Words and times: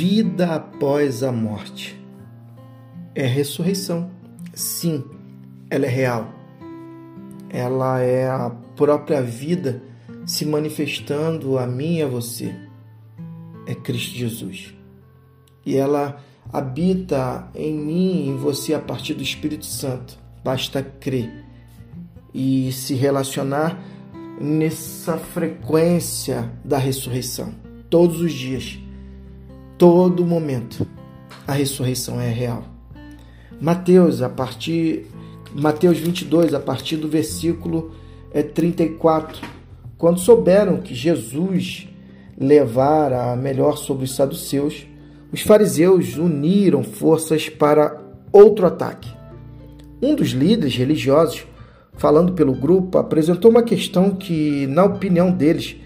vida 0.00 0.54
após 0.54 1.22
a 1.22 1.30
morte. 1.30 1.94
É 3.14 3.26
ressurreição. 3.26 4.10
Sim, 4.54 5.04
ela 5.68 5.84
é 5.84 5.90
real. 5.90 6.32
Ela 7.50 8.00
é 8.00 8.26
a 8.26 8.48
própria 8.74 9.20
vida 9.20 9.82
se 10.24 10.46
manifestando 10.46 11.58
a 11.58 11.66
mim 11.66 11.98
e 11.98 12.02
a 12.02 12.06
você. 12.06 12.56
É 13.66 13.74
Cristo 13.74 14.16
Jesus. 14.16 14.74
E 15.66 15.76
ela 15.76 16.18
habita 16.50 17.50
em 17.54 17.74
mim 17.74 18.24
e 18.24 18.28
em 18.30 18.36
você 18.38 18.72
a 18.72 18.80
partir 18.80 19.12
do 19.12 19.22
Espírito 19.22 19.66
Santo. 19.66 20.18
Basta 20.42 20.82
crer 20.82 21.30
e 22.32 22.72
se 22.72 22.94
relacionar 22.94 23.78
nessa 24.40 25.18
frequência 25.18 26.50
da 26.64 26.78
ressurreição. 26.78 27.54
Todos 27.90 28.22
os 28.22 28.32
dias, 28.32 28.80
todo 29.80 30.26
momento, 30.26 30.86
a 31.48 31.52
ressurreição 31.52 32.20
é 32.20 32.28
real. 32.28 32.64
Mateus, 33.58 34.20
a 34.20 34.28
partir 34.28 35.06
Mateus 35.54 35.96
22, 35.96 36.52
a 36.52 36.60
partir 36.60 36.98
do 36.98 37.08
versículo 37.08 37.90
34, 38.54 39.42
é, 39.42 39.48
quando 39.96 40.20
souberam 40.20 40.82
que 40.82 40.94
Jesus 40.94 41.88
levara 42.38 43.32
a 43.32 43.36
melhor 43.36 43.78
sobre 43.78 44.04
os 44.04 44.14
saduceus, 44.14 44.86
os 45.32 45.40
fariseus 45.40 46.18
uniram 46.18 46.84
forças 46.84 47.48
para 47.48 47.98
outro 48.30 48.66
ataque. 48.66 49.10
Um 50.02 50.14
dos 50.14 50.28
líderes 50.28 50.76
religiosos, 50.76 51.46
falando 51.96 52.34
pelo 52.34 52.52
grupo, 52.52 52.98
apresentou 52.98 53.50
uma 53.50 53.62
questão 53.62 54.10
que, 54.10 54.66
na 54.66 54.84
opinião 54.84 55.32
deles, 55.32 55.76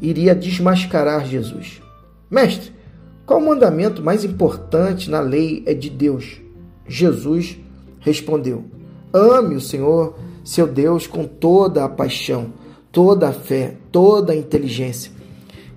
iria 0.00 0.32
desmascarar 0.32 1.26
Jesus. 1.26 1.82
Mestre, 2.30 2.81
qual 3.24 3.40
o 3.40 3.46
mandamento 3.46 4.02
mais 4.02 4.24
importante 4.24 5.08
na 5.08 5.20
lei 5.20 5.62
é 5.66 5.74
de 5.74 5.88
Deus? 5.88 6.40
Jesus 6.86 7.58
respondeu: 8.00 8.64
Ame 9.12 9.54
o 9.54 9.60
Senhor, 9.60 10.16
seu 10.44 10.66
Deus, 10.66 11.06
com 11.06 11.24
toda 11.24 11.84
a 11.84 11.88
paixão, 11.88 12.52
toda 12.90 13.28
a 13.28 13.32
fé, 13.32 13.76
toda 13.92 14.32
a 14.32 14.36
inteligência. 14.36 15.12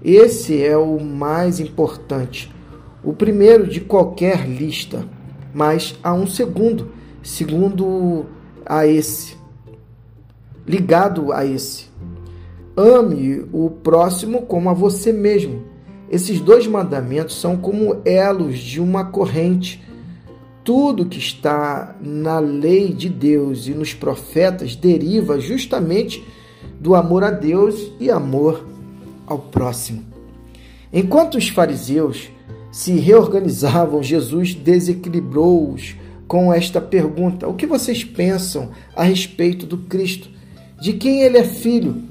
Esse 0.04 0.64
é 0.64 0.78
o 0.78 1.00
mais 1.00 1.60
importante, 1.60 2.54
o 3.04 3.14
primeiro 3.14 3.68
de 3.68 3.82
qualquer 3.82 4.48
lista, 4.48 5.08
mas 5.54 5.96
há 6.04 6.14
um 6.14 6.28
segundo, 6.28 6.92
segundo 7.22 8.26
a 8.66 8.88
esse, 8.88 9.38
ligado 10.68 11.32
a 11.32 11.46
esse. 11.46 11.86
Ame 12.76 13.46
o 13.54 13.70
próximo 13.70 14.42
como 14.44 14.70
a 14.70 14.74
você 14.74 15.14
mesmo. 15.14 15.75
Esses 16.10 16.40
dois 16.40 16.68
mandamentos 16.68 17.36
são 17.40 17.58
como 17.58 18.02
elos 18.06 18.60
de 18.60 18.80
uma 18.80 19.06
corrente. 19.06 19.84
Tudo 20.64 21.06
que 21.06 21.18
está 21.18 21.96
na 22.02 22.40
lei 22.40 22.94
de 22.94 23.10
Deus 23.10 23.68
e 23.68 23.72
nos 23.72 23.94
profetas 23.94 24.76
deriva 24.76 25.40
justamente 25.40 26.24
do 26.80 26.96
amor 26.96 27.24
a 27.24 27.32
Deus 27.32 27.92
e 28.00 28.10
amor 28.10 28.66
ao 29.26 29.40
próximo. 29.40 30.04
Enquanto 30.94 31.38
os 31.38 31.50
fariseus 31.50 32.30
se 32.72 32.94
reorganizavam, 32.94 34.04
Jesus 34.04 34.54
desequilibrou-os 34.54 35.96
com 36.28 36.54
esta 36.54 36.80
pergunta: 36.80 37.48
O 37.48 37.54
que 37.54 37.66
vocês 37.66 38.04
pensam 38.04 38.70
a 38.96 39.04
respeito 39.04 39.66
do 39.66 39.78
Cristo? 39.80 40.30
De 40.80 40.94
quem 40.94 41.22
ele 41.22 41.38
é 41.38 41.44
filho? 41.44 42.04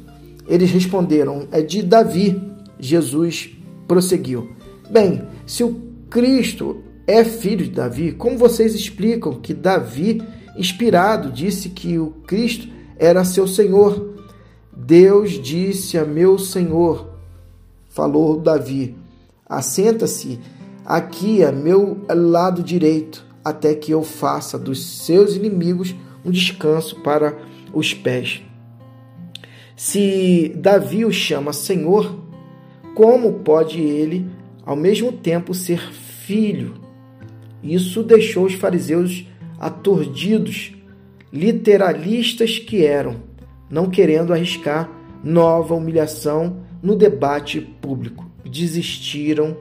Eles 0.49 0.71
responderam: 0.71 1.49
É 1.53 1.63
de 1.63 1.83
Davi. 1.83 2.41
Jesus 2.79 3.57
prosseguiu: 3.87 4.51
Bem, 4.91 5.23
se 5.47 5.65
o 5.65 5.81
Cristo 6.11 6.83
é 7.07 7.25
filho 7.25 7.65
de 7.65 7.71
Davi, 7.71 8.13
como 8.13 8.39
vocês 8.39 8.75
explicam 8.75 9.35
que 9.35 9.53
Davi, 9.53 10.23
inspirado, 10.57 11.31
disse 11.31 11.69
que 11.69 11.99
o 11.99 12.11
Cristo 12.27 12.69
era 12.99 13.25
seu 13.25 13.47
Senhor? 13.47 14.15
Deus 14.77 15.33
disse 15.33 15.97
a 15.97 16.05
meu 16.05 16.39
Senhor, 16.39 17.15
falou 17.89 18.41
Davi: 18.41 18.97
Assenta-se 19.49 20.39
aqui 20.85 21.45
a 21.45 21.53
meu 21.53 22.05
lado 22.09 22.63
direito, 22.63 23.25
até 23.45 23.75
que 23.75 23.93
eu 23.93 24.03
faça 24.03 24.59
dos 24.59 25.05
seus 25.05 25.35
inimigos 25.35 25.95
um 26.25 26.31
descanso 26.31 27.01
para 27.03 27.39
os 27.73 27.93
pés. 27.93 28.43
Se 29.77 30.55
Davi 30.57 31.05
o 31.05 31.13
chama 31.13 31.53
Senhor, 31.53 32.24
como 32.95 33.41
pode 33.41 33.81
ele 33.81 34.27
ao 34.65 34.77
mesmo 34.77 35.13
tempo 35.13 35.53
ser 35.53 35.93
filho? 35.93 36.75
Isso 37.63 38.03
deixou 38.03 38.45
os 38.45 38.55
fariseus 38.55 39.27
aturdidos, 39.59 40.73
literalistas 41.33 42.59
que 42.59 42.85
eram, 42.85 43.17
não 43.71 43.91
querendo 43.91 44.33
arriscar 44.33 44.91
nova 45.23 45.75
humilhação 45.75 46.59
no 46.83 46.95
debate 46.95 47.61
público. 47.61 48.31
Desistiram 48.45 49.57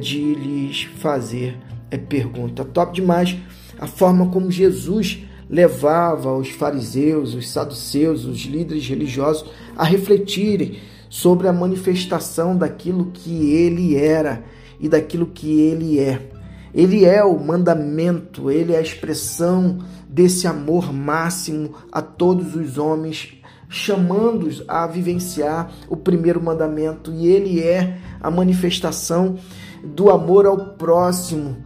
de 0.00 0.34
lhes 0.34 0.82
fazer 0.82 1.56
eh, 1.90 1.98
pergunta. 1.98 2.64
Top 2.64 2.94
demais 2.94 3.36
a 3.78 3.86
forma 3.86 4.30
como 4.30 4.50
Jesus 4.50 5.24
levava 5.48 6.36
os 6.36 6.50
fariseus, 6.50 7.34
os 7.34 7.50
saduceus, 7.50 8.24
os 8.24 8.42
líderes 8.42 8.86
religiosos 8.86 9.50
a 9.76 9.84
refletirem 9.84 10.78
sobre 11.10 11.48
a 11.48 11.52
manifestação 11.52 12.56
daquilo 12.56 13.10
que 13.12 13.52
ele 13.52 13.96
era 13.96 14.44
e 14.78 14.88
daquilo 14.88 15.26
que 15.26 15.60
ele 15.60 15.98
é. 15.98 16.30
Ele 16.72 17.04
é 17.04 17.22
o 17.24 17.36
mandamento, 17.38 18.48
ele 18.48 18.72
é 18.72 18.78
a 18.78 18.82
expressão 18.82 19.78
desse 20.08 20.46
amor 20.46 20.92
máximo 20.92 21.74
a 21.90 22.00
todos 22.00 22.54
os 22.54 22.78
homens, 22.78 23.42
chamando-os 23.68 24.62
a 24.68 24.86
vivenciar 24.86 25.72
o 25.88 25.96
primeiro 25.96 26.40
mandamento, 26.40 27.12
e 27.12 27.26
ele 27.26 27.60
é 27.60 27.98
a 28.20 28.30
manifestação 28.30 29.36
do 29.82 30.10
amor 30.10 30.46
ao 30.46 30.74
próximo, 30.74 31.56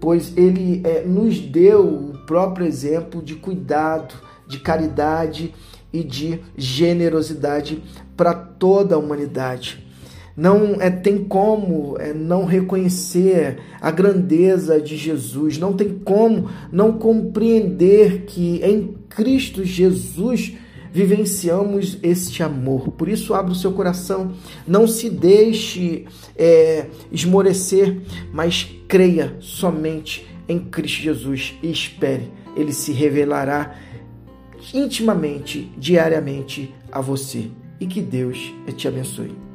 pois 0.00 0.34
ele 0.36 0.80
é, 0.84 1.04
nos 1.04 1.38
deu 1.38 1.86
o 1.86 2.18
próprio 2.26 2.66
exemplo 2.66 3.22
de 3.22 3.34
cuidado, 3.34 4.14
de 4.46 4.58
caridade 4.58 5.54
e 5.92 6.02
de 6.02 6.40
generosidade 6.56 7.82
para 8.16 8.34
toda 8.34 8.94
a 8.94 8.98
humanidade. 8.98 9.84
Não 10.36 10.80
é, 10.80 10.90
tem 10.90 11.24
como 11.24 11.96
é, 11.98 12.12
não 12.12 12.44
reconhecer 12.44 13.58
a 13.80 13.90
grandeza 13.90 14.78
de 14.78 14.94
Jesus, 14.94 15.56
não 15.56 15.72
tem 15.72 15.98
como 16.04 16.50
não 16.70 16.92
compreender 16.92 18.24
que 18.26 18.60
em 18.62 18.94
Cristo 19.08 19.64
Jesus 19.64 20.52
vivenciamos 20.92 21.98
este 22.02 22.42
amor. 22.42 22.90
Por 22.92 23.08
isso, 23.08 23.34
abra 23.34 23.52
o 23.52 23.54
seu 23.54 23.72
coração, 23.72 24.32
não 24.66 24.86
se 24.86 25.08
deixe 25.08 26.06
é, 26.36 26.86
esmorecer, 27.12 27.98
mas 28.32 28.66
creia 28.88 29.36
somente 29.40 30.26
em 30.48 30.58
Cristo 30.58 31.02
Jesus 31.02 31.54
e 31.62 31.70
espere. 31.70 32.30
Ele 32.56 32.72
se 32.72 32.92
revelará 32.92 33.74
intimamente, 34.74 35.72
diariamente 35.76 36.74
a 36.90 37.00
você. 37.00 37.50
E 37.78 37.86
que 37.86 38.00
Deus 38.00 38.52
te 38.76 38.88
abençoe. 38.88 39.45